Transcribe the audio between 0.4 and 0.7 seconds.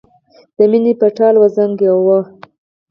د